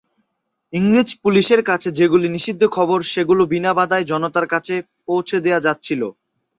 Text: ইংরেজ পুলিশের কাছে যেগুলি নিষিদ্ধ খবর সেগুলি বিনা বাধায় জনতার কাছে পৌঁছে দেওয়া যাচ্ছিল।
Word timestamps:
ইংরেজ 0.73 1.09
পুলিশের 1.23 1.61
কাছে 1.69 1.89
যেগুলি 1.99 2.27
নিষিদ্ধ 2.29 2.61
খবর 2.75 2.99
সেগুলি 3.11 3.43
বিনা 3.51 3.71
বাধায় 3.77 4.05
জনতার 4.11 4.47
কাছে 4.53 4.73
পৌঁছে 5.07 5.37
দেওয়া 5.45 5.63
যাচ্ছিল। 5.65 6.01